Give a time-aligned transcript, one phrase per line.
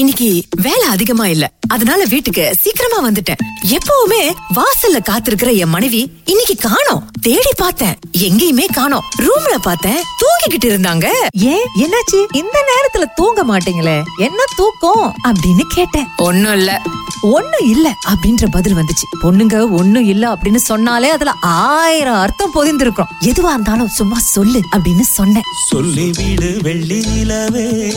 [0.00, 1.50] இன்னைக்கு வேலை அதிகமா இல்ல.
[1.68, 3.68] அதனால வீட்டுக்கு சீக்கிரமா வந்துட்டேன்.
[3.70, 7.10] எப்பவுமே வாசல்ல காத்திருக்கிற என் மனைவி இன்னைக்கு காணோம்.
[7.20, 7.94] தேடி பார்த்தேன்.
[8.18, 9.04] எங்கேயுமே காணோம்.
[9.18, 9.96] ரூம்ல பார்த்தேன்.
[9.96, 11.08] தூங்கிக்கிட்டு இருந்தாங்க.
[11.30, 11.66] ஏன்?
[11.76, 12.26] என்னாச்சு?
[12.32, 14.02] இந்த நேரத்துல தூங்க மாட்டீங்களே?
[14.16, 15.14] என்ன தூக்கம்?
[15.28, 16.06] அப்படின்னு கேட்டேன்.
[16.16, 16.82] ஒண்ணும் இல்ல.
[17.22, 19.06] ஒண்ணும் இல்ல அப்படின்ற பதில் வந்துச்சு.
[19.22, 23.06] பொண்ணுங்க ஒண்ணும் இல்ல அப்படின்னு சொன்னாலே அதுல ஆயிரம் அர்த்தம் பொதிந்திருக்கும்.
[23.20, 25.42] எதுவா இருந்தாலும் சும்மா சொல்லு அப்படின்னு சொன்னேன்.
[25.74, 27.94] சொல்லிவிடு வெள்ளி நிலவே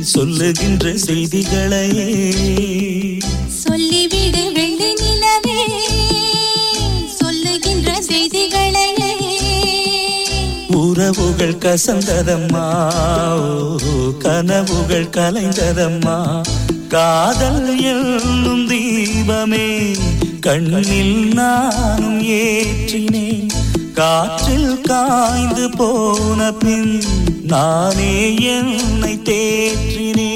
[0.00, 2.08] சொல்லுகின்ற செய்திகளையே.
[3.64, 5.66] சொல்லிவிடு வெள்ளி நிலவே
[7.06, 9.18] சொல்லுகின்ற செய்திகளையே.
[10.68, 12.66] உறவுகள் கசந்ததம்மா
[13.36, 16.42] ஓ, கனவுகள் கலைந்ததம்மா
[16.90, 19.96] காதல் என்னும் தீபமே
[20.40, 23.48] கண்ணில் நானும் ஏற்றினேன்.
[23.94, 27.02] காற்றில் காய்ந்து போன பின்
[27.42, 30.29] நானே என்னை தேற்றினேன்.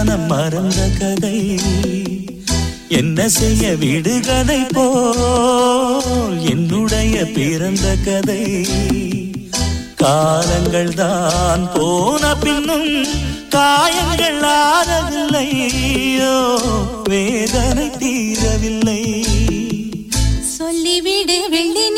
[0.00, 1.58] மனம் மறந்த கதை.
[2.88, 8.66] என்ன செய்ய விடு கதை போல் என்னுடைய பிறந்த கதை.
[9.94, 13.06] காலங்கள் தான் போன பின்னும்
[13.48, 16.34] காயங்கள் ஆறவில்லையோ
[17.08, 19.24] வேதனை தீரவில்லை.
[20.58, 21.90] சொல்லிவிடு வெள்ளி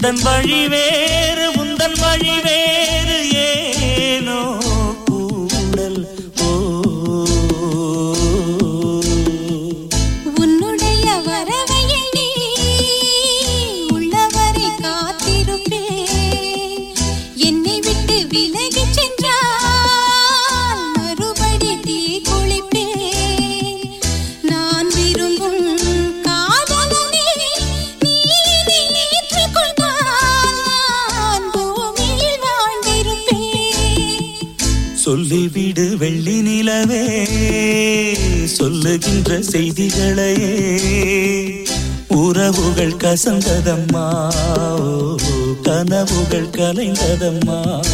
[0.00, 0.58] எந்த வழி
[38.80, 40.54] சொல்லுகின்ற செய்திகளையே
[42.08, 44.06] உறவுகள் கசந்ததம்மா
[45.62, 47.84] கனவுகள் கலைந்ததம்மா.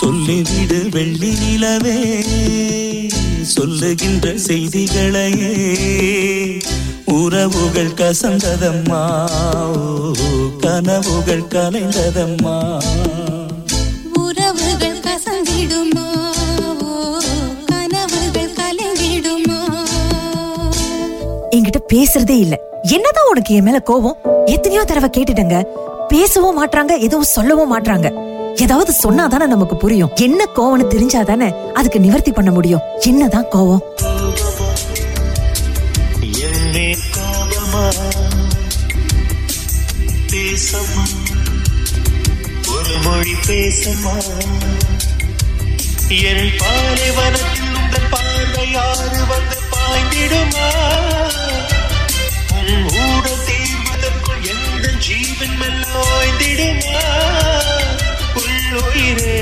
[0.00, 3.01] சொல்லிவிடு வெள்ளி நிலவே.
[3.44, 5.56] சொல்லுகின்ற செய்திகளையே.
[7.04, 9.24] உறவுகள் கசந்ததம்மா
[10.60, 12.82] கனவுகள் கலைந்ததம்மா.
[14.14, 16.06] உறவுகள் கசந்திடுமா
[17.66, 19.60] கனவுகள் கலைந்திடுமா.
[21.50, 22.60] என்கிட்ட பேசுறதே இல்ல.
[22.82, 24.16] என்னதான் உனக்கு என் மேல கோபம்?
[24.46, 25.64] எத்தனையோ தடவை கேட்டுட்டங்க.
[26.08, 28.31] பேசவும் மாட்டாங்க எதுவும் சொல்லவும் மாட்டாங்க
[28.62, 30.12] ஏதாவது சொன்னாதானே நமக்கு புரியும்.
[30.14, 32.80] என்ன கோவம்னு தெரிஞ்சாதானே அதுக்கு நிவர்த்தி பண்ண முடியும்.
[33.00, 33.82] என்னதான் கோவம்?
[40.32, 41.04] பேசமா?
[42.74, 44.14] ஒரு மொழி பேசமா?
[46.30, 50.68] என் பாலைவனத்தில் உங்கள் பார்வையாறு வந்து பாய்ந்திடுமா?
[52.58, 57.00] உன் ஊடல் தீர்வதற்குள் எந்த ஜீவன் மெல்லோய்ந்திடுமா
[58.74, 59.36] உள்ளுயிரே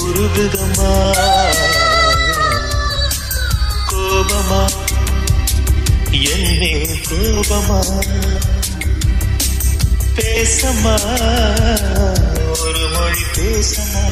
[0.00, 0.92] உருகுதமா
[3.90, 4.62] கோபமா?
[6.30, 6.72] என்னே
[7.08, 7.80] கோபமா?
[10.16, 10.94] பேசமா
[12.58, 14.02] ஒரு மொழி பேசமா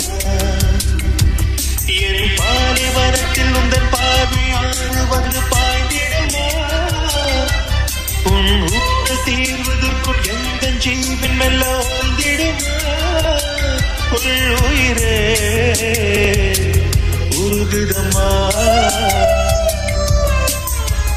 [2.01, 4.45] என் பாலைவனத்தில் உந்தன் பார்வை
[5.11, 6.47] வந்து பாய்ந்திடுமா?
[8.33, 8.53] உன்
[9.13, 12.93] ஊழல் தீர்வதற்குள் எந்த ஜீவன் மெல்ல ஓய்ந்திடுமா
[14.63, 15.17] உயிரே
[17.37, 18.29] உருகுதமா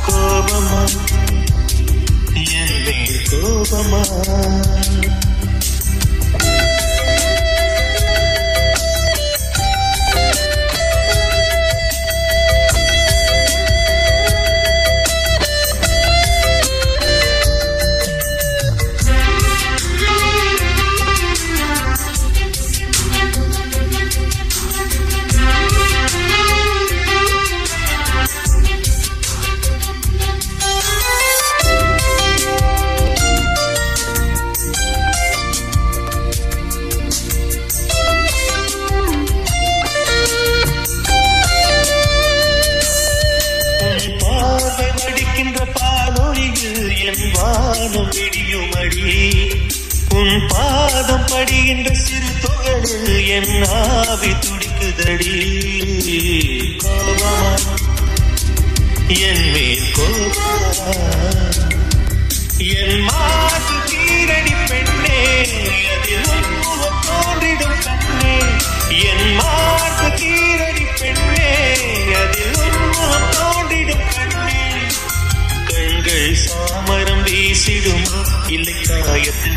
[0.08, 0.82] கோபமா?
[2.56, 2.76] என்
[3.32, 4.04] கோபமா?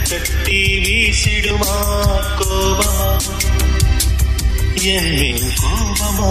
[0.08, 1.74] காயத்தில் கட்டி வீசிடுமா
[2.38, 3.20] கோபமா?
[4.82, 6.30] என் கோபமா?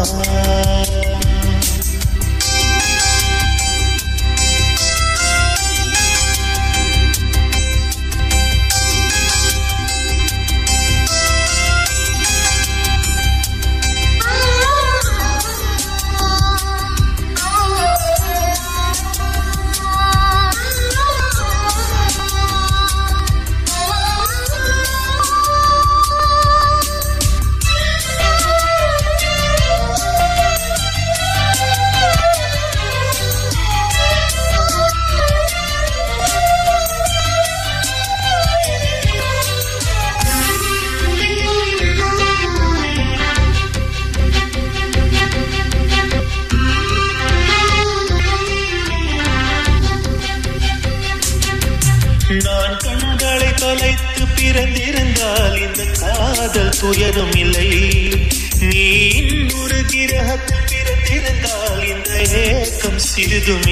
[63.49, 63.67] ஏக்கம்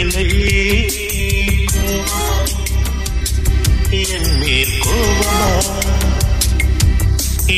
[4.04, 5.48] என் மேல் கோபமா?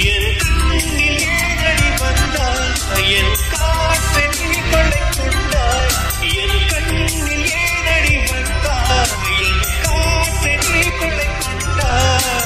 [0.06, 0.96] என் கண்ணில்
[1.36, 2.74] ஏனடி வந்தாய்
[3.14, 5.94] என் காற்றை நீ கொண்டாய்
[6.36, 12.42] என் கண்ணில் ஏனடி வந்தாய் என் காற்றை நீ கொண்டாய்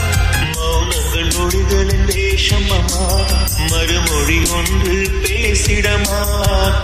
[0.55, 3.05] மௌனங்கள் மொழிகளின் தேசமமா
[3.71, 6.21] மறுமொழி ஒன்று பேசிடமா?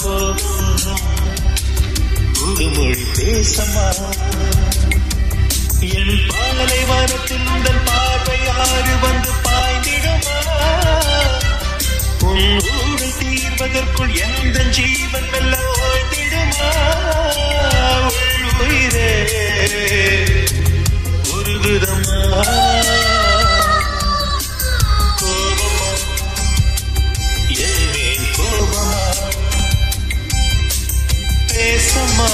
[0.03, 0.76] கோபமா
[2.47, 3.85] ஒரு மொழி பேசமா
[5.91, 10.37] என் பாலை வாரத்தில் உங்கள் பார்வை ஆறு வந்து பாய்ந்திடுமா
[12.29, 16.71] உன் ஊடு தீர்வதற்குள் எந்த ஜீவன் வெல்ல ஓய்ந்திடுமா?
[18.09, 19.11] உள் உயிரே
[21.31, 22.21] ஒரு விதமா
[31.97, 32.27] பேசமா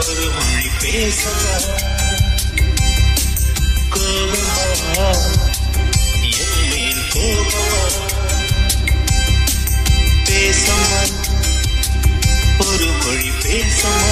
[0.00, 1.54] ஒரு மொழி பேசமா
[3.94, 5.06] கோபமா
[6.34, 7.80] என் மேல் கோபமா
[10.28, 11.00] பேசமா
[12.60, 14.04] ஒரு மொழி பேசமா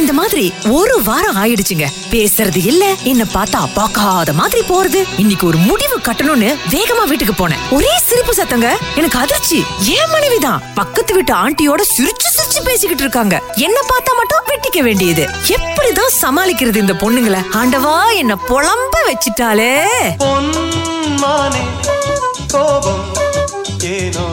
[0.00, 1.86] இந்த மாதிரி ஒரு வாரம் ஆயிடுச்சுங்க.
[2.10, 5.00] பேசுறது இல்ல என்ன பார்த்தா பார்க்காத மாதிரி போறது.
[5.16, 7.62] இன்னைக்கு ஒரு முடிவு கட்டணும்னு வேகமா வீட்டுக்கு போனேன்.
[7.70, 8.68] ஒரே சிரிப்பு சத்தங்க.
[8.96, 9.58] எனக்கு அதிர்ச்சி.
[9.96, 10.62] ஏன் மனைவிதான்.
[10.74, 13.42] பக்கத்து வீட்டு ஆண்டியோட சிரிச்சு சிரிச்சு பேசிக்கிட்டு இருக்காங்க.
[13.54, 15.28] என்ன பார்த்தா மட்டும் வெட்டிக்க வேண்டியது.
[15.48, 17.42] எப்படிதான் சமாளிக்கிறது இந்த பொண்ணுங்களை?
[17.60, 19.72] ஆண்டவா என்ன புலம்ப வச்சிட்டாலே
[22.48, 23.04] கோபம்
[23.82, 24.26] ஏனோ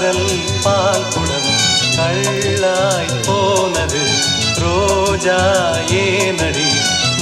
[0.00, 0.26] காதல்
[0.62, 1.48] பால் குடம்
[1.96, 4.02] கள்ளாய் போனது.
[4.58, 5.38] ரோஜா
[5.90, 6.66] ஏனடி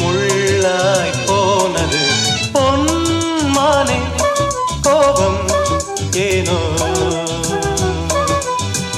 [0.01, 2.03] முள்ளாய் போனது.
[2.53, 3.99] பொன்மானே
[4.83, 5.41] கோபம்
[6.13, 6.59] ஏனோ?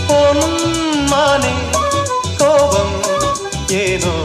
[0.09, 1.55] பொன்மானே
[2.39, 2.97] கோபம்
[3.69, 4.17] ஏனோ?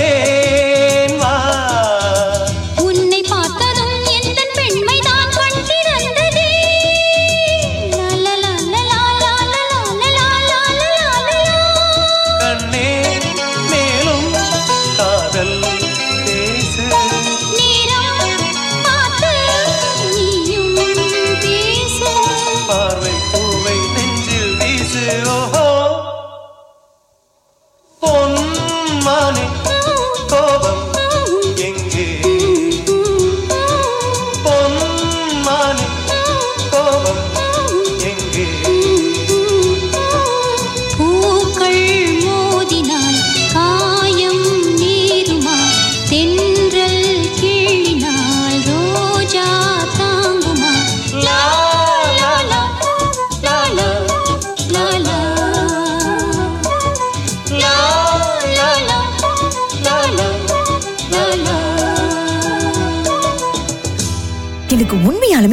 [0.00, 0.27] aire.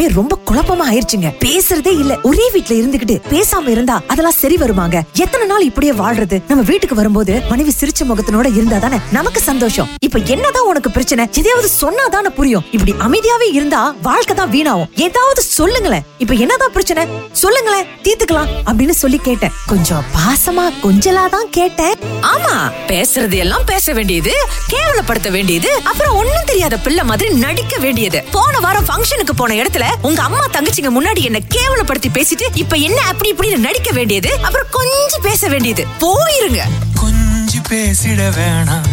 [0.05, 0.34] mi rumbo.
[0.51, 2.19] குழப்பமா ஆயிருச்சுங்க பேசுறதே இல்ல.
[2.23, 5.01] ஒரே வீட்டுல இருந்துகிட்டு பேசாம இருந்தா அதெல்லாம் சரி வருமாங்க.
[5.13, 6.41] எத்தனை நாள் இப்படியே வாழ்றது?
[6.47, 8.97] நம்ம வீட்டுக்கு வரும்போது மனைவி சிரிச்ச முகத்தினோட இருந்தா தானே?
[9.11, 9.89] நமக்கு சந்தோஷம்.
[9.99, 11.27] இப்ப என்னதான் உனக்கு பிரச்சனை?
[11.31, 12.63] எதையாவது சொன்னாதானே புரியும்.
[12.71, 14.89] இப்படி அமைதியாவே இருந்தா வாழ்க்கை தான் வீணாகும்.
[14.95, 16.01] ஏதாவது சொல்லுங்களேன்.
[16.17, 17.05] இப்ப என்னதான் பிரச்சனை?
[17.31, 17.85] சொல்லுங்களேன்.
[18.03, 19.51] தீர்த்துக்கலாம் அப்படின்னு சொல்லி கேட்டேன்.
[19.65, 21.93] கொஞ்சம் பாசமா கொஞ்சலா தான் கேட்டேன்.
[22.21, 22.71] ஆமா.
[22.87, 28.23] பேசுறது எல்லாம் பேச வேண்டியது கேவலப்படுத்த வேண்டியது அப்புறம் ஒண்ணும் தெரியாத பிள்ளை மாதிரி நடிக்க வேண்டியது.
[28.31, 33.33] போன வாரம் ஃபங்க்ஷனுக்கு போன இடத்துல உங்க அம்மா தங்கச்சிங்க முன்னாடி என்ன கேவலப்படுத்தி பேசிட்டு இப்ப என்ன அப்படி
[33.33, 34.37] இப்படின்னு நடிக்க வேண்டியது?
[34.41, 35.87] அப்புறம் கொஞ்சம் பேச வேண்டியது.
[35.99, 36.59] போயிருங்க.
[36.95, 38.85] கொஞ்சம் பேசிட வேணாம்.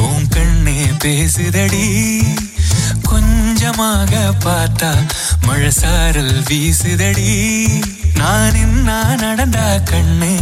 [0.00, 2.24] உன் கண்ணே பேசுதடி.
[3.02, 5.06] கொஞ்சமாக பார்த்தா
[5.46, 7.68] மழை சாரல் வீசுதடி.
[8.14, 10.36] நான் என்ன நடந்தா கண்ணு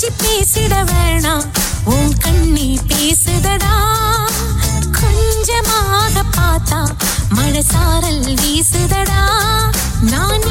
[0.00, 1.44] கொஞ்சி பேசிட வேணாம்.
[1.84, 3.74] உன் கண்ணி பேசுதடா.
[5.00, 6.88] கொஞ்சமாக பார்த்தா
[7.28, 9.24] மழை சாரல் வீசுதடா.
[10.00, 10.42] நான்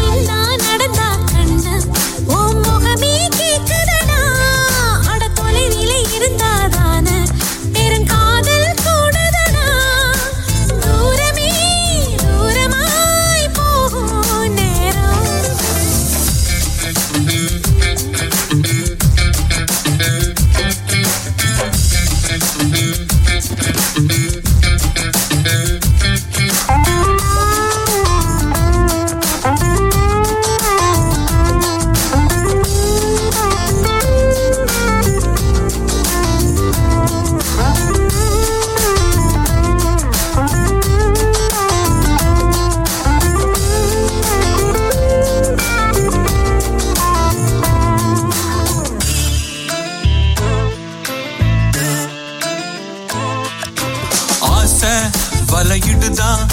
[55.72, 56.44] வலையிடுதான்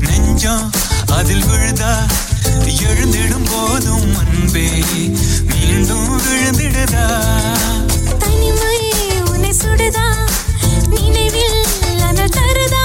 [0.00, 0.62] நெஞ்சம்
[1.16, 1.90] அதில் விழுதா?
[2.86, 4.64] எழுந்திடும் போதும் அன்பே
[5.50, 7.04] மீண்டும் விழுந்திடுதா?
[8.22, 8.78] தனிமை
[9.30, 10.06] உன்னை சுடுதா?
[10.92, 11.60] நினைவில்
[12.02, 12.84] அனல் தருதா?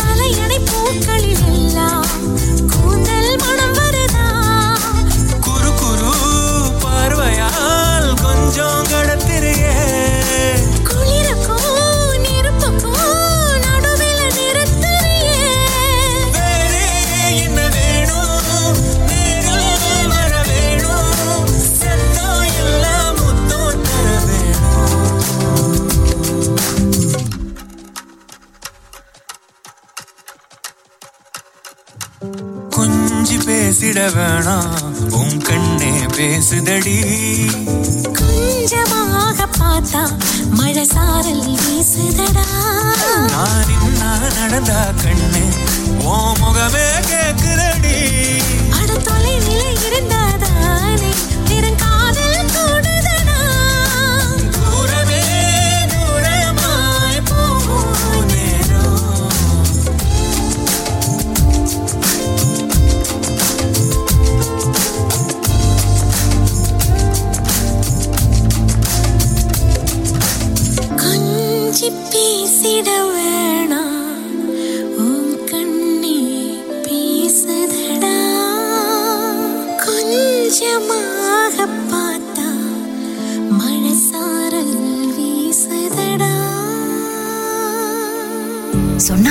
[0.00, 2.08] தலையணை பூக்களில் எல்லாம்
[2.74, 4.26] கூந்தல் மனம் வருதா?
[5.40, 6.14] குறு குறு
[6.84, 9.35] பார்வையால் கொஞ்சம் கடத்திரையே
[33.86, 35.10] பேசிட வேணாம்.
[35.10, 36.94] உன் கண்ணே பேசுதடி.
[38.18, 40.02] கொஞ்சமாக பார்த்தா
[40.50, 42.46] மழை சாரல் வீசுதடா.
[43.32, 45.44] நான் இன்னா நடந்தா கண்ணு
[46.04, 47.96] ஓ முகமே கேக்குதடி.
[48.78, 50.25] அட தொலைவிலே இருந்தாதானே
[72.68, 73.15] பேசிட வேணாம்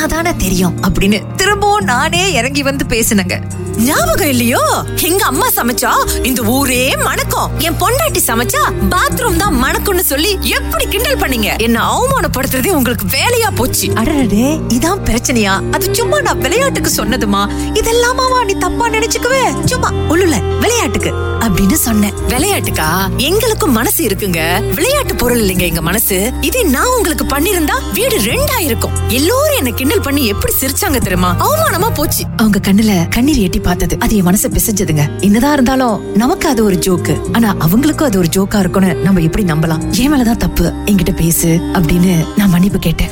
[0.05, 3.35] சொன்னாதானே தெரியும் அப்படின்னு திரும்பவும் நானே இறங்கி வந்து பேசினங்க.
[3.77, 4.59] ஞாபகம் இல்லையோ?
[5.01, 5.91] எங்க அம்மா சமைச்சா
[6.23, 7.49] இந்த ஊரே மணக்கும்.
[7.57, 11.57] என் பொண்டாட்டி சமைச்சா பாத்ரூம் தான் மணக்கும்னு சொல்லி எப்படி கிண்டல் பண்ணீங்க?
[11.57, 13.89] என்ன அவமானப்படுத்துறதே உங்களுக்கு வேலையா போச்சு.
[13.93, 15.55] அடடே இதான் பிரச்சனையா?
[15.71, 17.49] அது சும்மா நான் விளையாட்டுக்கு சொன்னதுமா?
[17.73, 19.65] இதெல்லாமாவா நீ தப்பா நினைச்சுக்கவே?
[19.65, 21.13] சும்மா உள்ளுல விளையாட்டுக்கு.
[21.47, 22.13] அப்படின்னு சொன்னேன்.
[22.27, 24.73] விளையாட்டுக்கா எங்களுக்கும் மனசு இருக்குங்க.
[24.73, 26.31] விளையாட்டு பொருள் இல்லைங்க எங்க மனசு.
[26.41, 28.91] இதே நான் உங்களுக்கு பண்ணிருந்தா வீடு ரெண்டா இருக்கும்.
[29.07, 31.35] எல்லோரும் என்ன கிண்டல் பண்ணி எப்படி சிரிச்சாங்க தெரியுமா?
[31.39, 32.23] அவமானமா போச்சு.
[32.37, 33.97] அவங்க கண்ணுல கண்ணீர் எட்டி பார்த்தது.
[33.99, 35.19] அது என் மனசை பிசைஞ்சதுங்க.
[35.19, 39.97] என்னதான் இருந்தாலும் நமக்கு அது ஒரு ஜோக்கு ஆனா அவங்களுக்கும் அது ஒரு ஜோக்கா இருக்கும்னு நம்ம எப்படி நம்பலாம்?
[39.97, 40.73] என் மேலதான் தப்பு.
[40.85, 43.09] என்கிட்ட பேசு அப்படின்னு நான் மன்னிப்பு கேட்டேன்.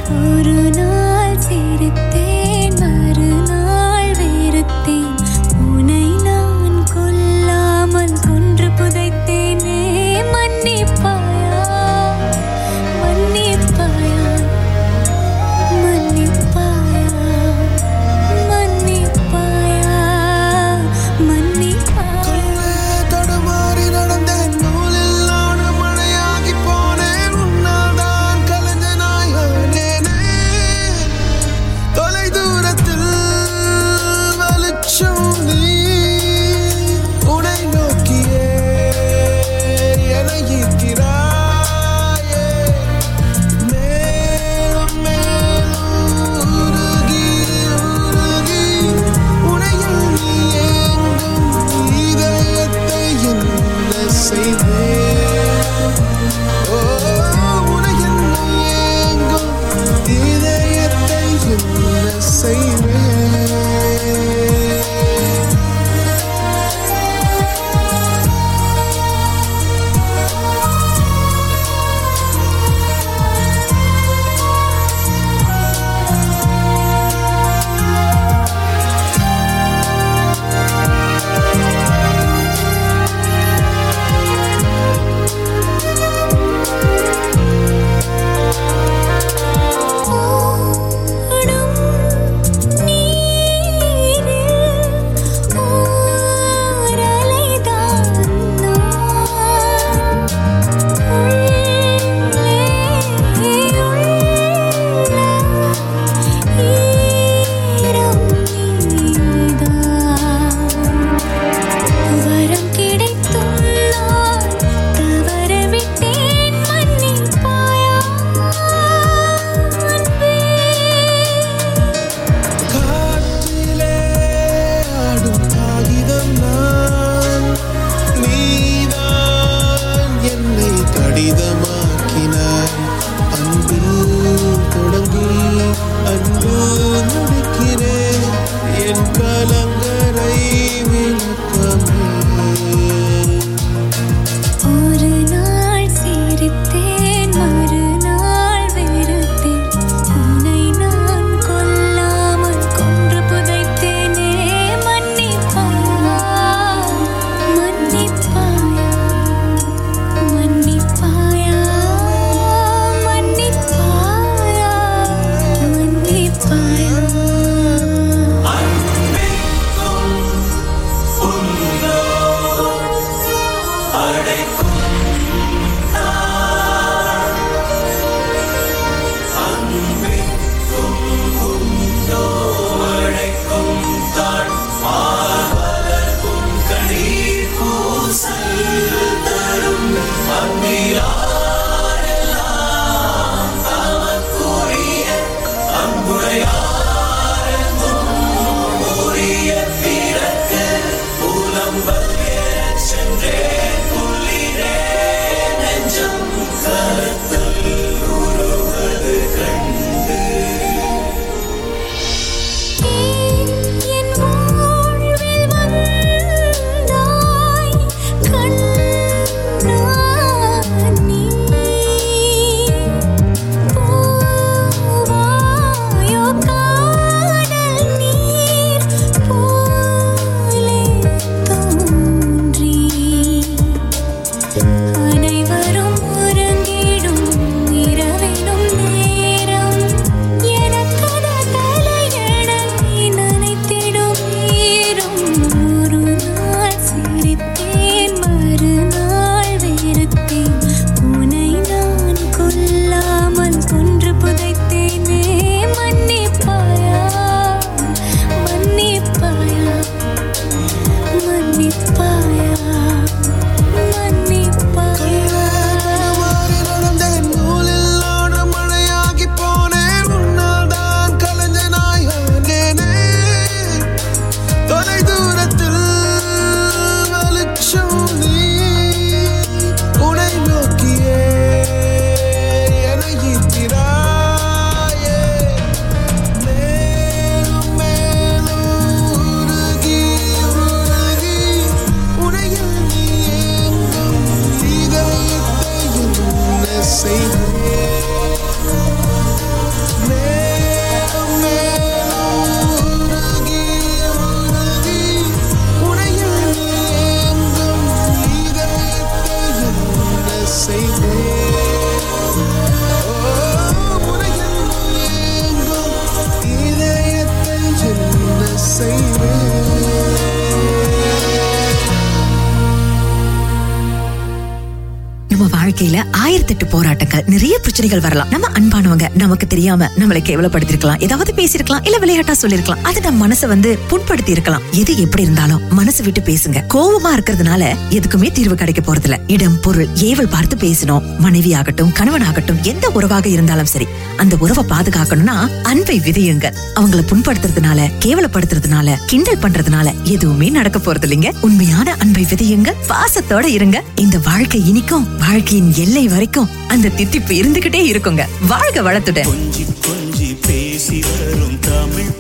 [326.66, 328.30] போராட்டங்கள் நிறைய பிரச்சனைகள் வரலாம்.
[328.30, 328.48] நம்ம
[328.84, 331.02] அன்பானவங்க நமக்கு தெரியாம நம்மளை கேவலப்படுத்திருக்கலாம்.
[331.02, 336.04] ஏதாவது பேசிருக்கலாம் இல்ல விளையாட்டா சொல்லிருக்கலாம் அது நம்ம மனசை வந்து புண்படுத்தி இருக்கலாம் எது எப்படி இருந்தாலும் மனசு
[336.04, 336.62] விட்டு பேசுங்க.
[336.74, 339.18] கோவமா இருக்கிறதுனால எதுக்குமே தீர்வு கிடைக்க போறதில்ல.
[339.28, 341.18] இடம் பொருள் ஏவல் பார்த்து பேசணும்.
[341.18, 343.88] மனைவி ஆகட்டும் கணவன் ஆகட்டும் எந்த உறவாக இருந்தாலும் சரி.
[344.18, 346.54] அந்த உறவை பாதுகாக்கணும்னா அன்பை விதையுங்க.
[346.76, 352.74] அவங்களை புண்படுத்துறதுனால கேவலப்படுத்துறதுனால கிண்டல் பண்றதுனால எதுவுமே நடக்க போறது இல்லைங்க உண்மையான அன்பை விதையுங்க.
[352.90, 353.84] பாசத்தோட இருங்க.
[353.96, 358.22] இந்த வாழ்க்கை இனிக்கும் வாழ்க்கையின் எல்லை வரைக்கும் அந்த தித்திப்பு இருந்துகிட்டே இருக்குங்க.
[358.48, 362.12] வாழ்க்கை வளர்த்துட்டேன் கொஞ்சி கொஞ்சி பேசி வரும் தமிழ்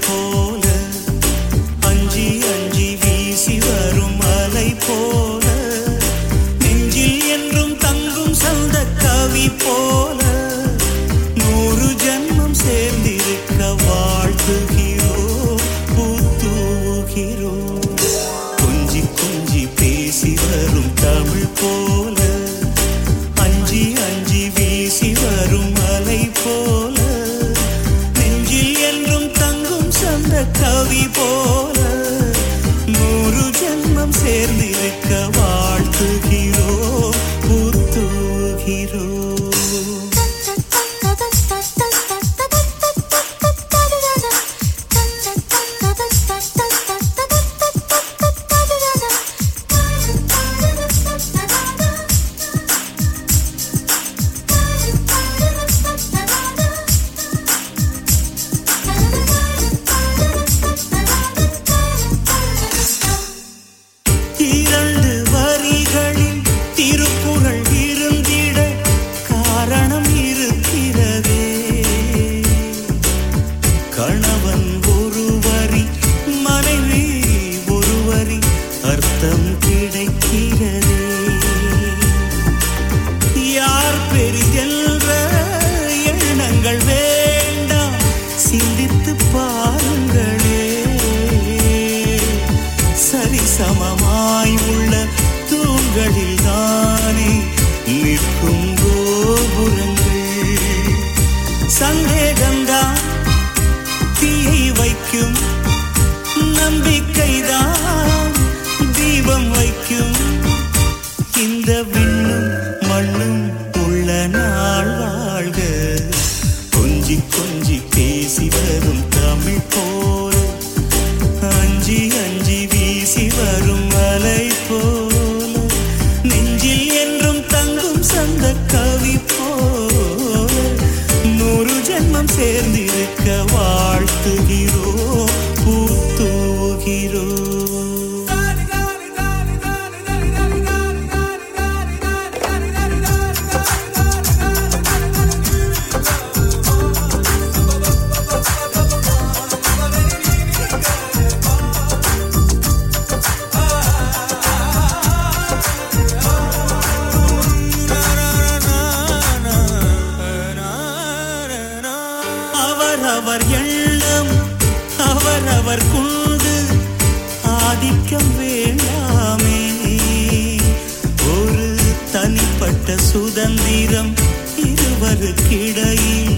[173.14, 174.14] சுதந்திரம்
[174.58, 176.38] இருவருக்கிடையில்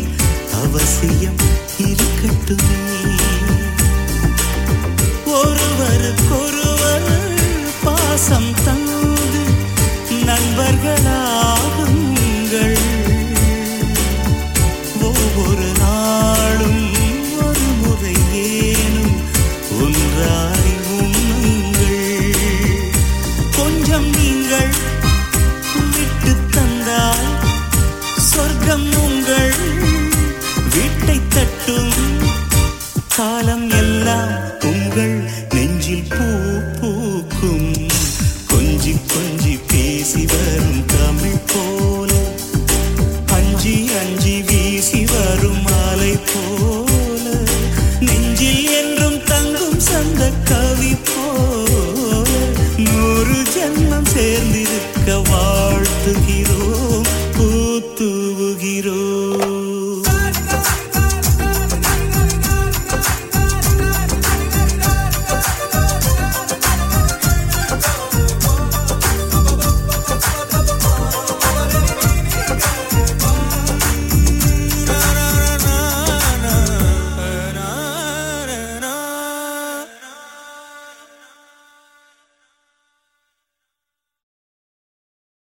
[0.64, 1.40] அவசியம்
[1.78, 3.15] இருக்கட்டுமே.